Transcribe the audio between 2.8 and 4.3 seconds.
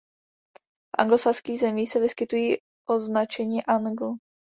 označení angl.